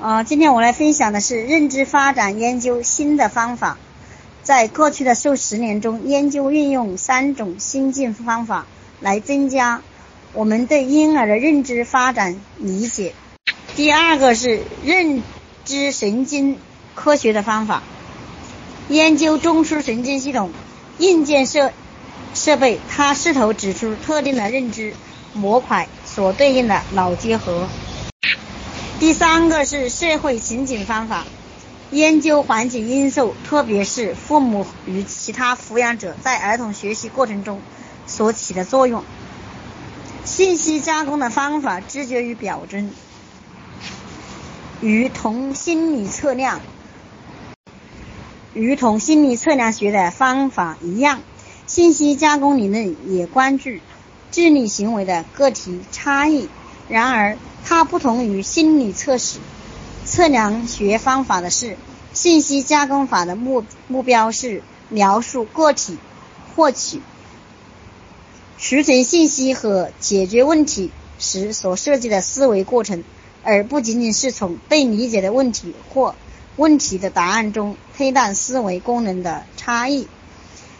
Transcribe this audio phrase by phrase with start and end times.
[0.00, 3.78] 啊，今天我来分享的是认知发展研究新的方法。
[4.42, 8.66] 在过去的数十年中，研究运用三种新进方法
[9.00, 9.82] 来增加
[10.32, 13.14] 我们对婴儿的认知发展理解。
[13.76, 15.22] 第二个是认
[15.64, 16.58] 知神经
[16.94, 17.82] 科学的方法，
[18.88, 20.50] 研究中枢神经系统
[20.98, 21.72] 硬件设
[22.34, 24.92] 设备，它试图指出特定的认知
[25.32, 27.68] 模块所对应的脑结核。
[29.04, 31.26] 第三个是社会情景方法，
[31.90, 37.60] 研究环境因素，特别是父母与其他抚养者在儿童学习过程中
[38.06, 39.04] 所起的作用。
[40.24, 42.92] 信息加工的方法，知觉与表征。
[44.80, 46.62] 与同心理测量，
[48.54, 51.20] 与同心理测量学的方法一样，
[51.66, 53.68] 信息加工理论也关注
[54.30, 56.48] 智力行为的个体差异。
[56.88, 59.38] 然而，它不同于心理测试
[60.04, 61.76] 测量学方法的是，
[62.12, 65.98] 信息加工法的目目标是描述个体
[66.54, 67.00] 获取、
[68.58, 73.02] 储存信息和解决问题时所涉及的思维过程。
[73.46, 76.14] 而不仅仅是从被理解的问题或
[76.56, 80.08] 问题的答案中推断思维功能的差异。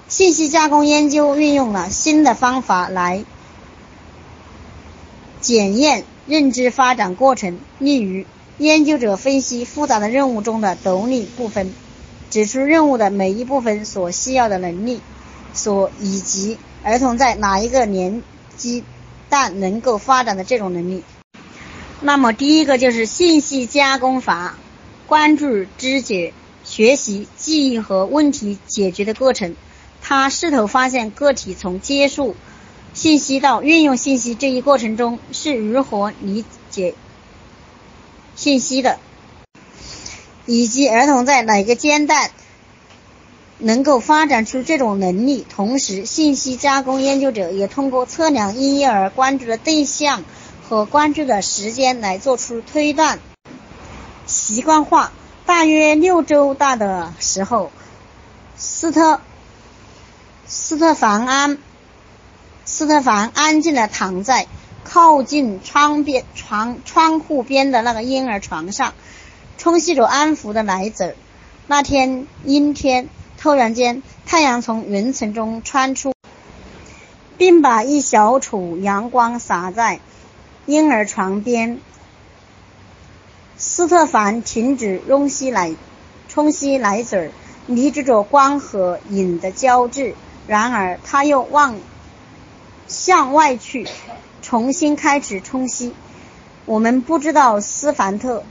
[0.09, 3.23] 信息加工研究运用了新的方法来
[5.43, 8.25] 检验认知发展过程，例如，
[8.57, 11.75] 研究者分析复杂的任务中的独立部分，
[12.31, 15.01] 指出任务的每一部分所需要的能力，
[15.53, 18.23] 所以及儿童在哪一个年
[18.57, 18.85] 纪
[19.29, 21.03] 但能够发展的这种能力。
[22.01, 24.57] 那么，第一个就是信息加工法，
[25.07, 26.33] 关注知觉、
[26.65, 29.57] 学习、记忆和问题解决的过程。
[30.01, 32.35] 它试图发现个体从接触
[32.95, 36.95] 信息到运用信息这一过程中是如何理解
[38.35, 38.99] 信息的，
[40.47, 42.31] 以及儿童在哪个阶段
[43.59, 45.45] 能够发展出这种能力。
[45.49, 50.25] 同时，信息加工研究者也通过测量婴幼儿关注的对象。
[50.67, 53.21] 和关注的时间来做出推断。
[54.25, 55.13] 习惯化，
[55.45, 57.71] 大约六周大的时候，
[58.57, 59.21] 斯特
[60.47, 61.59] 斯特凡安
[62.77, 64.49] 斯特凡安静地躺在
[64.83, 68.95] 靠近窗边窗窗户边的那个婴儿床上，
[69.57, 71.15] 冲洗着安抚的奶嘴。
[71.69, 73.09] 那天阴天，
[73.39, 76.15] 突然间太阳从云层中穿出，
[77.39, 80.01] 并把一小簇阳光洒在。
[80.67, 81.79] 婴儿床边，
[83.57, 85.73] 斯特凡停止冲洗奶
[86.29, 87.31] 冲洗奶嘴，
[87.67, 90.17] 凝住着光和影的交织。
[90.49, 91.77] 然而，他又望
[92.95, 93.89] 向外去，
[94.41, 95.93] 重新开始冲洗。
[96.65, 98.45] 我们不知道斯凡特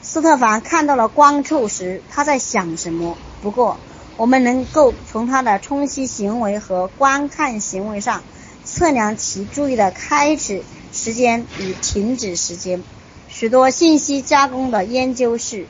[0.00, 3.18] 斯特凡看到了光柱时他在想什么。
[3.42, 3.76] 不过，
[4.16, 8.22] 我们能够从他的冲洗行为和观看行为上
[8.64, 10.62] 测量其注意的开始。
[10.92, 12.82] 时间与停止时间，
[13.28, 15.66] 许多信息加工的研究是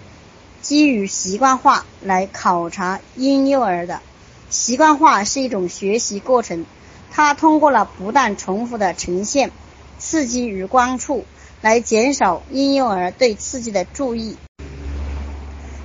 [0.62, 4.00] 基于习惯化来考察婴幼儿的。
[4.48, 6.64] 习惯化是一种学习过程，
[7.22, 9.50] 它通过了不断重复的呈现
[9.98, 11.26] 刺激与光触，
[11.60, 14.38] 来减少婴幼儿对刺激的注意，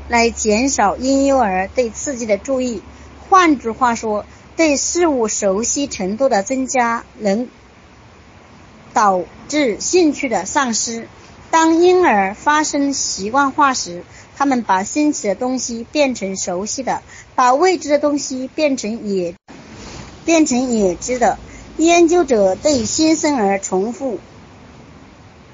[0.08, 2.82] 来减少婴幼儿对刺激的注意。
[3.30, 4.26] 换句话说，
[4.56, 7.50] 对事物熟悉程度的增加能。
[8.94, 11.10] 导致兴趣的丧失。
[11.52, 14.06] 当婴儿发生习惯化时，
[14.38, 17.02] 他们把新奇的东西变成熟悉的，
[17.36, 19.36] 把未知的东西变成也
[20.26, 21.38] 变成已知的。
[21.78, 24.18] 研究者对新生儿重复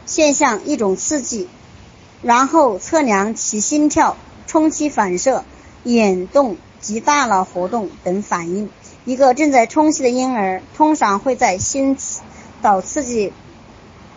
[0.06, 1.48] 现象一种刺激，
[2.22, 5.44] 然后测量其心跳、冲击反射、
[5.84, 8.70] 眼动及大脑活动等反应。
[9.04, 11.98] 一个正在冲洗的婴儿通常会在新
[12.62, 13.34] 导刺激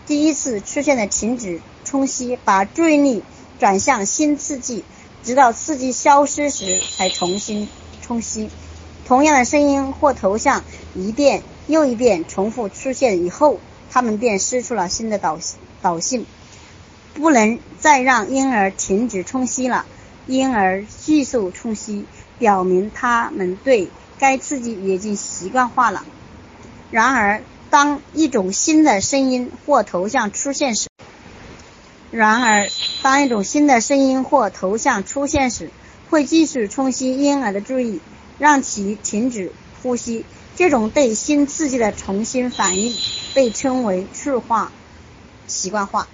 [0.07, 3.23] 第一次出现的停止冲洗，把注意力
[3.59, 4.85] 转向新刺激，
[5.23, 7.67] 直到刺激消失时才重新
[8.03, 8.51] 冲洗。
[9.07, 10.65] 同样的声音或头像
[10.95, 13.59] 一遍又一遍重复出现以后，
[13.91, 15.39] 他们便失去了新的导
[15.83, 16.27] 导性，
[17.15, 19.85] 不能再让婴儿停止冲洗了。
[20.27, 22.07] 婴儿继续冲洗，
[22.39, 26.03] 表明他们对该刺激已经习惯化了。
[26.91, 30.89] 然而，当一种新的声音或头像出现时，
[32.11, 32.69] 然而
[33.03, 35.71] 当一种新的声音或头像出现时，
[36.09, 38.01] 会继续冲击婴儿的注意，
[38.39, 39.53] 让其停止
[39.83, 40.25] 呼吸。
[40.57, 42.95] 这种对新刺激的重新反应
[43.35, 44.71] 被称为数化
[45.49, 46.09] 习惯化。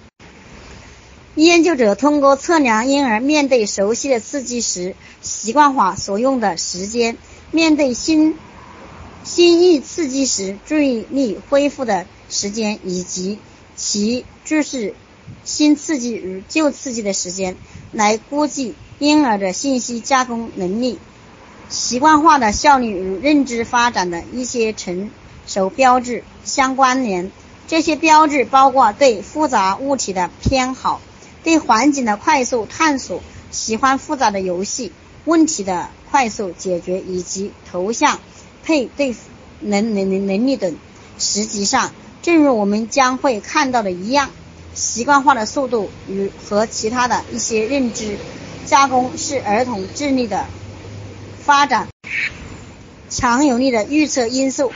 [1.35, 7.17] 研究者通过测量婴儿面对熟悉的刺激时习惯化所用的时间，
[7.51, 8.35] 面对新
[9.23, 13.37] 新意刺激时注意力恢复的时间，以及
[13.75, 14.95] 其注视
[15.45, 17.55] 新刺激与旧刺激的时间，
[17.91, 20.97] 来估计婴儿的信息加工能力。
[21.71, 25.09] 习惯化的效率与认知发展的一些成
[25.47, 27.31] 熟标志相关联。
[27.67, 30.99] 这些标志包括对复杂物体的偏好、
[31.45, 34.91] 对环境的快速探索、喜欢复杂的游戏、
[35.23, 38.19] 问题的快速解决以及头像
[38.65, 39.15] 配对
[39.61, 40.75] 能能能能力等。
[41.17, 44.29] 实际上，正如我们将会看到的一样，
[44.73, 48.17] 习惯化的速度与和其他的一些认知
[48.65, 50.45] 加工是儿童智力的。
[51.45, 51.89] 发展
[53.09, 54.71] 强有力的预测因素。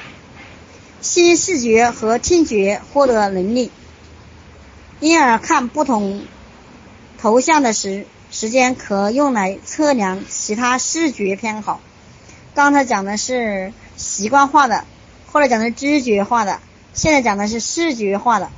[1.01, 3.71] 新视觉和听觉获得能力。
[4.99, 6.25] 婴儿看不同
[7.19, 11.79] 头像的时时间可用来测量其他视觉偏好。
[12.55, 14.85] 刚才讲的是习惯化的，
[15.27, 16.59] 后来讲的是知觉化的，
[16.93, 18.49] 现在讲的是视觉化的。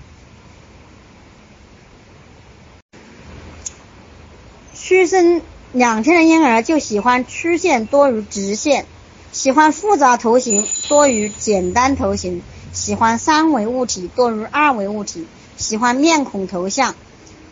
[4.74, 5.42] 出生。
[5.78, 8.88] 两天的婴儿就喜欢曲线多于直线，
[9.32, 12.42] 喜欢复杂图形多于简单图形，
[12.74, 16.96] 喜欢三维物体多于二维物体，喜欢面孔头像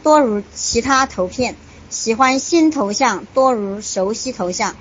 [0.01, 1.55] 多于其他图片，
[1.91, 4.75] 喜欢新头像多于熟悉头像。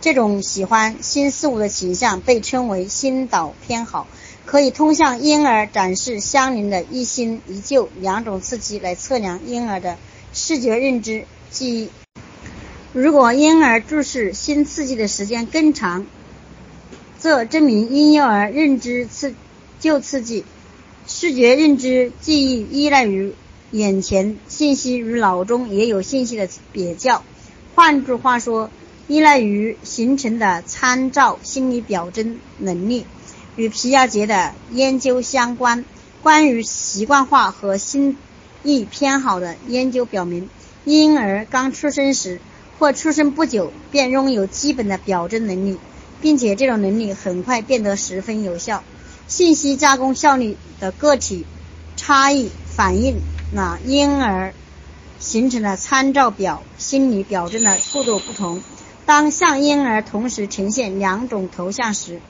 [0.00, 4.08] 这种喜欢新事物的倾向被称为新导偏好，
[4.46, 9.96] 可以通向婴儿展示相邻的一新一旧两种刺激来测量婴儿的
[10.32, 11.88] 视觉认知记忆。
[12.94, 16.06] 如果婴儿注视新刺激的时间更长，
[17.18, 19.34] 则证明婴幼儿认知刺
[19.80, 20.44] 旧刺激，
[21.04, 23.34] 视觉认知记忆依赖于
[23.72, 27.24] 眼前信息与脑中也有信息的比较。
[27.74, 28.70] 换句话说，
[29.08, 33.06] 依赖于形成的参照心理表征能力。
[33.56, 35.84] 与皮亚杰的研究相关，
[36.22, 38.16] 关于习惯化和心
[38.62, 40.48] 意偏好的研究表明，
[40.84, 42.40] 婴儿刚出生时。
[42.92, 45.78] 出生不久便拥有基本的表征能力，
[46.20, 48.82] 并且这种能力很快变得十分有效。
[49.26, 51.46] 信息加工效率的个体
[51.96, 53.16] 差异反映
[53.52, 54.52] 了婴儿
[55.18, 58.60] 形成的参照表心理表征的速度不同。
[59.06, 62.20] 当向婴儿同时呈现两种头像时，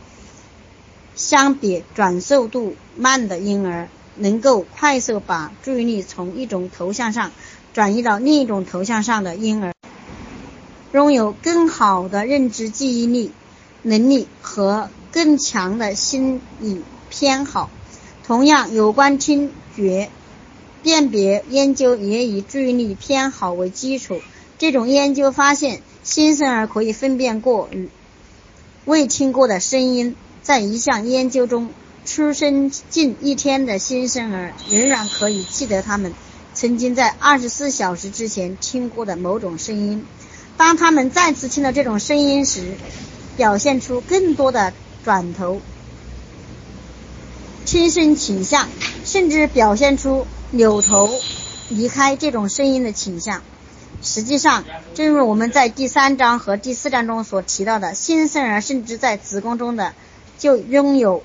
[1.17, 7.33] 相比转速度慢的婴儿，能够快速把注意力从一种头像上
[7.73, 9.74] 转移到另一种头像上的婴儿。
[10.95, 13.33] 拥有更好的认知记忆力
[13.83, 17.69] 能力和更强的心理偏好。
[18.25, 20.09] 同样，有关听觉
[20.85, 24.21] 辨别研究也以注意力偏好为基础。
[24.57, 27.89] 这种研究发现，新生儿可以分辨过与
[28.85, 30.15] 未听过的声音。
[30.45, 31.71] 在一项研究中，
[32.05, 36.15] 出生近一天的新生儿仍然可以记得他们
[36.55, 40.07] 曾经在二十四小时之前听过的某种声音。
[40.57, 42.75] 当他们再次听到这种声音时，
[43.37, 44.73] 表现出更多的
[45.05, 45.61] 转头
[47.65, 48.69] 轻声倾向，
[49.05, 51.11] 甚至表现出扭头
[51.69, 53.43] 离开这种声音的倾向。
[54.03, 59.95] 实际上，正如我们在第三章和第四章中所提到的，新生儿甚至在子宫中的
[60.39, 61.23] 就拥有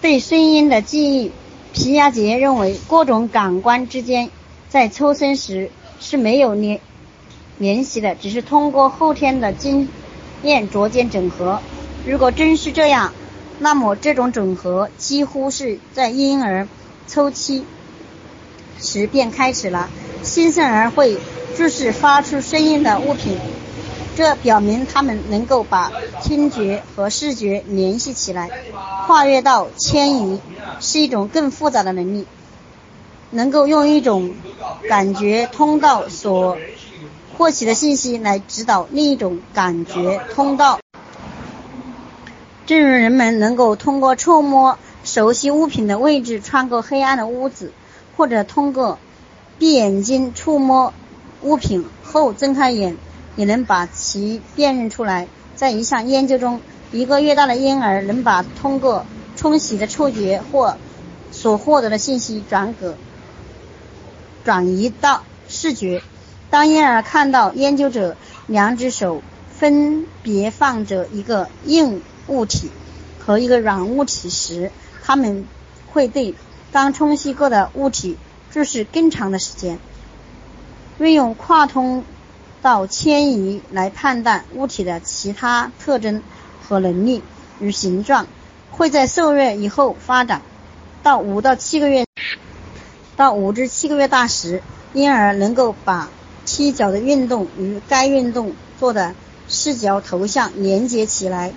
[0.00, 1.30] 对声音的记忆。
[1.72, 4.30] 皮亚杰认为，各种感官之间
[4.68, 6.80] 在出生时是没有联。
[7.62, 9.88] 联系的只是通过后天的经
[10.42, 11.60] 验逐渐整合。
[12.04, 13.12] 如果真是这样，
[13.60, 16.66] 那么这种整合几乎是在婴儿
[17.06, 17.64] 初期
[18.80, 19.88] 时便开始了。
[20.24, 21.16] 新生儿会
[21.56, 23.38] 注视发出声音的物品，
[24.16, 28.50] 这表明他们能够把听觉和视觉联系起来。
[29.06, 30.40] 跨越到迁移
[30.80, 32.26] 是一种更复杂的能力，
[33.30, 34.34] 能够用一种
[34.88, 36.56] 感觉通道所。
[37.36, 40.80] 获取的信息来指导另一种感觉通道，
[42.66, 47.72] 正如人们能够通过触摸熟悉物品的位置穿过黑暗的屋子，
[48.16, 48.98] 或者通过
[49.58, 50.92] 闭眼睛触摸
[51.40, 52.96] 物品后睁开眼
[53.34, 55.26] 也能把其辨认出来。
[55.56, 56.60] 在一项研究中，
[56.92, 60.76] 一个月大的婴儿能把通过冲洗的触觉或
[61.30, 62.94] 所获得的信息转给
[64.44, 66.02] 转移到视觉。
[66.52, 68.14] 当婴儿看到研究者
[68.46, 69.22] 两只手
[69.58, 72.70] 分别放着一个硬物体
[73.18, 74.70] 和一个软物体时，
[75.02, 75.46] 他们
[75.90, 76.34] 会对
[76.70, 78.18] 刚冲洗过的物体
[78.50, 79.78] 注视更长的时间。
[80.98, 82.04] 运用跨通
[82.60, 86.22] 道迁移来判断物体的其他特征
[86.62, 87.22] 和能力
[87.60, 88.26] 与形状，
[88.70, 90.42] 会在受热以后发展。
[91.02, 92.04] 到五到七个月，
[93.16, 96.10] 到五至七个月大时，婴儿能够把
[96.54, 99.14] 踢脚的运动与该运动做的
[99.48, 101.54] 视角头像连接起来。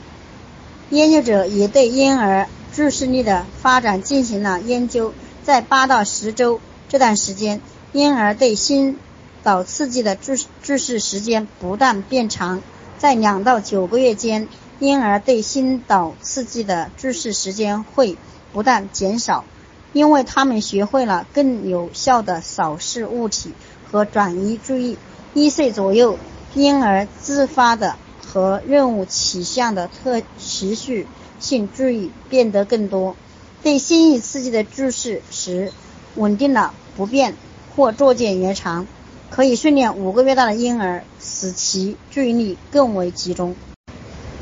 [0.89, 7.59] 研究者也对婴儿注视力的发展进行了研究，在八到十周这段时间，
[7.91, 8.97] 婴儿对心
[9.43, 12.61] 导刺激的注注视时间不断变长。
[12.97, 14.47] 在两到九个月间，
[14.79, 18.15] 婴儿对心导刺激的注视时间会。
[18.53, 19.43] 不断减少，
[19.91, 23.51] 因为他们学会了更有效的扫视物体
[23.91, 24.97] 和转移注意。
[25.33, 26.17] 一岁左右，
[26.53, 31.07] 婴儿自发的和任务取向的特持续
[31.39, 33.15] 性注意变得更多。
[33.63, 35.71] 对心意刺激的注视时
[36.15, 37.35] 稳定了不变
[37.75, 38.87] 或逐渐延长。
[39.29, 43.55] 可以训练五个月大的婴儿使其注意力更为集中。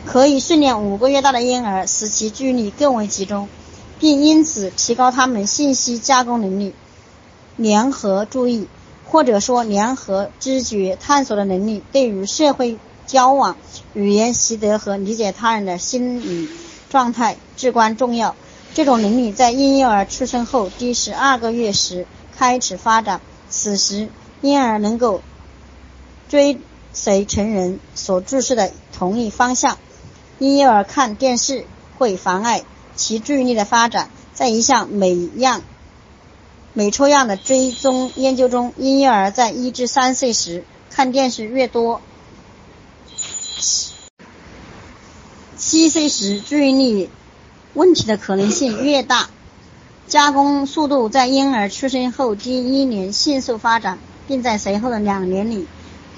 [0.06, 3.48] 可以训练五个月大的婴儿使其注意力更为集中。
[4.00, 6.74] 并因此提高他们信息加工能力、
[7.56, 8.68] 联合注意，
[9.14, 13.56] 或者说联合知觉探索的能力，对于社会交往、
[13.94, 16.50] 语言习得和理解他人的心理
[16.90, 18.36] 状态至关重要。
[18.74, 24.10] 这种能力在婴幼儿出生后第十二个月时开始发展，此时
[24.42, 25.22] 婴儿能够
[26.28, 26.58] 追
[26.92, 29.78] 随成人所注视的同一方向。
[30.40, 31.66] 婴幼儿看电视
[32.00, 32.64] 会妨碍。
[32.96, 35.62] 其注意力的发展，在一项每样
[36.76, 42.02] 每抽样的追踪研究中，婴幼儿在一至三岁时看电视越多，
[45.56, 47.10] 七岁时注意力
[47.76, 49.30] 问题的可能性越大。
[50.08, 55.68] 加工速度在婴儿出生后第一年迅速发展，并在随后的两年里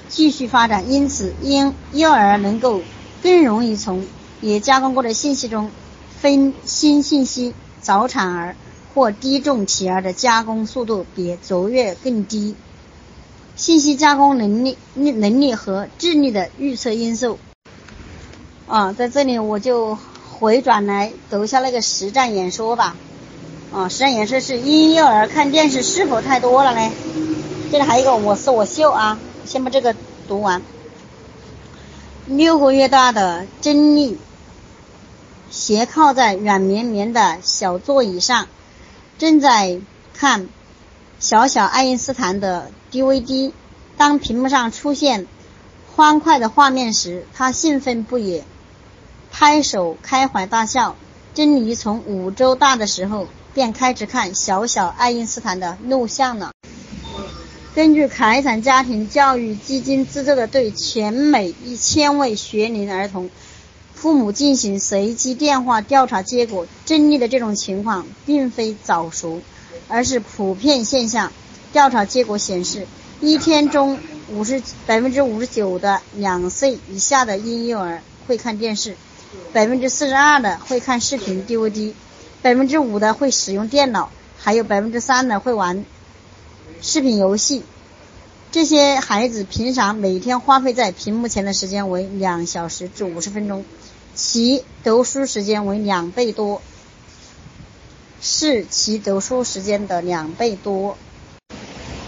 [0.08, 0.90] 继续发展。
[0.90, 2.82] 因此，婴幼儿能够
[3.22, 4.08] 更容易从
[4.40, 5.70] 也加工过的信息中。
[6.22, 8.56] 分新信息，早产儿
[8.96, 12.56] 或低重体儿的加工速度比卓越更低。
[13.58, 17.38] 信息加工能力、能力和智力的预测因素。
[18.68, 19.98] 啊，在这里我就
[20.32, 22.96] 回转来读一下那个实战演说吧。
[23.74, 26.92] 啊，实战演说是婴幼儿看电视是否太多了呢？
[27.72, 29.94] 这里还有一个我是我秀啊，先把这个
[30.28, 30.62] 读完。
[32.28, 34.18] 六个月大的珍妮。
[35.52, 38.48] 斜靠在软绵绵的小座椅上，
[39.18, 39.80] 正在
[40.14, 40.48] 看
[41.20, 43.52] 小小爱因斯坦的 DVD。
[43.98, 45.26] 当屏幕上出现
[45.96, 48.44] 欢快的画面时，他兴奋不已，
[49.32, 50.98] 拍手开怀大笑。
[51.34, 56.52] 珍妮从五周大的时候便开始看小小爱因斯坦的录像了。
[57.74, 63.30] 根据凯撒家庭教育基金资助的对全美一千位学龄儿童。
[63.96, 69.42] 父母进行随机电话调查，结果珍妮的这种情况并非早熟，
[69.88, 71.32] 而是普遍现象。
[71.72, 72.86] 调查结果显示，
[73.20, 73.98] 一天中
[74.30, 78.96] 五十百分之五十九的两岁以下的婴幼儿会看电视，
[79.54, 81.94] 百分之四十二的会看视频 DVD，
[82.42, 85.84] 百分之五的会使用电脑，还有百分之三的会玩
[86.82, 87.64] 视频游戏。
[88.52, 93.66] 这些孩子平常每天花费在屏幕前的时间为两小时至五十分钟。
[94.16, 96.62] 其读书时间为两倍多，
[98.22, 100.98] 是其读书时间的两倍多。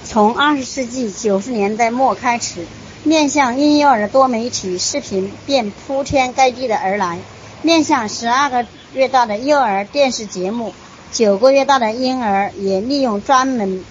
[0.06, 2.66] 从二十世纪九十年代末开始，
[3.04, 7.20] 面向婴幼儿的多媒体视频便铺天盖地的而来。
[7.62, 10.74] 面向十二个月大的幼儿电视节目，
[11.12, 13.84] 九个月大的婴儿也利用专门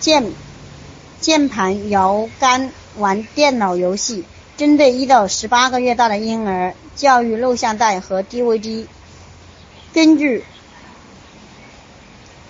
[0.00, 0.32] 键
[1.20, 4.24] 键盘摇杆玩电脑游戏。
[4.56, 8.86] 针对一到十八个月大的婴儿，教育录像带和 DVD。
[9.94, 10.44] 根据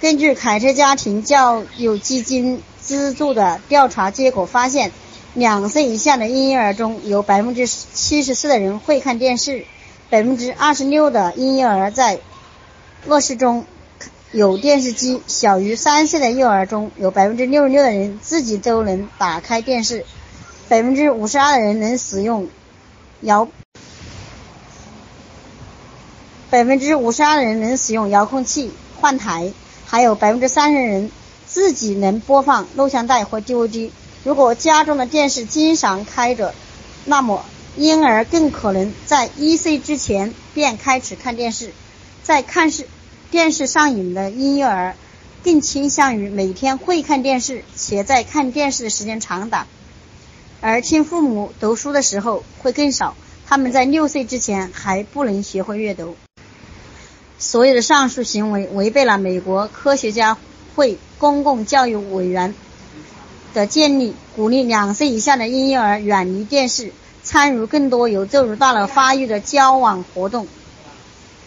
[0.00, 4.90] 根据凯特家庭教育基金资助的调查结果发现，
[5.34, 9.66] 两岁以下的婴幼儿中有百分之七十四的人会看电视，
[10.08, 12.18] 百分之二十六的婴幼儿在
[13.06, 13.66] 卧室中
[14.32, 20.06] 有电视机，小于三岁的幼儿中有百分之六十六的人自己都能打开电视。
[20.68, 22.48] 百分之五十二的人能使用
[23.22, 23.48] 遥，
[26.50, 29.52] 百分之五十二的人能使用遥控器换台，
[29.84, 31.10] 还有百分之三十的人
[31.46, 33.90] 自己能播放录像带或 DVD。
[34.24, 36.54] 如果家中的电视经常开着，
[37.04, 37.44] 那么
[37.76, 41.74] 婴儿更可能在一岁之前便开始看电视。
[42.22, 42.86] 在看视
[43.30, 44.94] 电视上瘾的婴幼儿，
[45.44, 49.66] 更倾向于每天会看电视，且在看电视的时间长短，
[50.62, 53.14] 而听父母读书的时候会更少。
[53.46, 56.16] 他们在六岁之前还不能学会阅读。
[57.38, 60.36] 所有的上述行为违背了美国科学家
[60.74, 62.54] 会公共教育委员
[63.54, 66.92] 的建议，鼓励两岁以下的婴幼儿远离电视，
[67.22, 70.48] 参与更多有助于大脑发育的交往活动，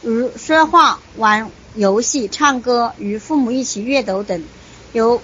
[0.02, 4.44] 如说话、玩游戏、唱歌、与父母一起阅读等。
[4.94, 5.22] 由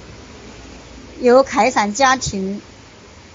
[1.20, 2.62] 由凯散家庭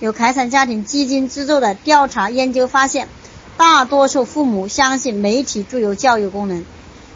[0.00, 3.08] 由凯散家庭基金资助的调查研究发现。
[3.54, 6.64] 大多数父母相信媒体具有教育功能，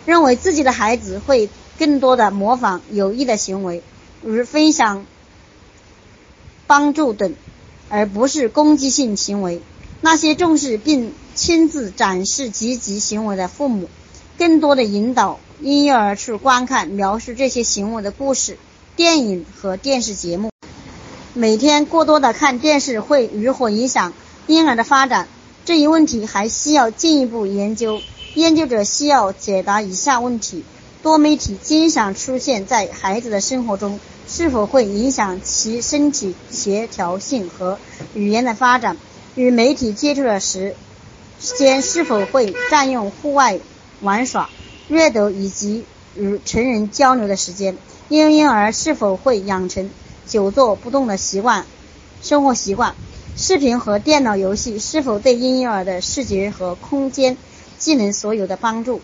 [0.06, 3.82] 认为自己的孩子会更多的模仿有益的行为，
[4.22, 5.04] 如分享、
[6.66, 7.34] 帮助等，
[7.90, 9.60] 而不是攻击性行为。
[10.00, 13.88] 那些重视并亲自展示积极行为的父母，
[14.38, 18.58] 更多的引导婴幼儿去观看描述这些行为的故事、
[18.94, 20.50] 电影和电视节目。
[21.34, 24.12] 每天过多的看电视会如何影响
[24.46, 25.28] 婴儿的发展？
[25.64, 28.00] 这一问题还需要进一步研究。
[28.36, 30.62] 研究者需要解答以下问题：
[31.02, 37.78] 多媒体经常出现在孩子的生活中，是否会影响其身体协调性和
[38.12, 38.98] 语言的发展？
[39.36, 40.76] 与媒体接触的时
[41.56, 43.58] 间是否会占用户外
[44.02, 44.50] 玩耍、
[44.88, 47.78] 阅读以及与成人交流的时间？
[48.10, 49.88] 婴婴儿是否会养成
[50.26, 51.64] 久坐不动的习惯
[52.20, 52.94] 生活习惯？
[53.34, 57.38] 视频和电脑游戏是否对婴幼儿的视觉和空间
[57.86, 59.00] 技能所有的帮助？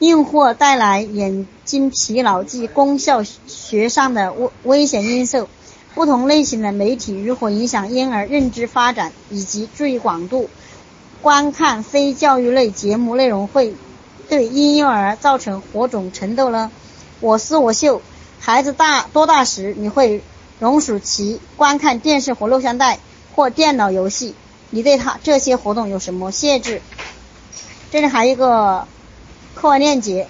[0.00, 5.48] 硬货带来眼睛疲劳及功效学上的危危险因素。
[5.94, 10.50] 不同类型的媒体如何影响婴儿认知发展以及注意广度？
[11.22, 13.76] 观看非教育类节目内容会
[14.28, 16.72] 对婴幼儿造成何种程度呢？
[17.20, 18.02] 我思我秀，
[18.40, 20.24] 孩子大多大时你会？
[20.58, 22.98] 容许其观看电视或录像带
[23.36, 24.34] 或电脑游戏，
[24.70, 26.80] 你对他这些活动有什么限制？
[27.90, 28.86] 这里还有一个
[29.54, 30.28] 课外链接。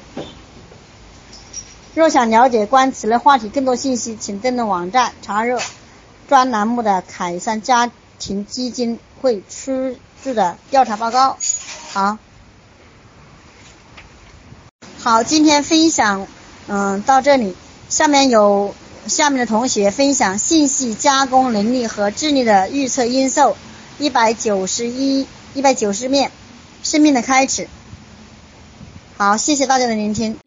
[1.94, 5.59] 若想了解关于此类话题更多信息，请登录网站查阅
[6.29, 11.37] 专栏目的凯撒家庭基金会出具的调查报告。
[11.92, 12.18] 好，
[14.98, 16.26] 好，今天分享
[16.66, 17.57] 嗯到这里，
[17.88, 18.74] 下面有。
[19.07, 23.57] 下面的同学分享信息加工能力和智力的预测因素，
[24.01, 26.33] 一百九十一一百九十面，
[26.83, 27.69] 生命的开始。
[29.19, 30.39] 好，谢谢大家的聆听。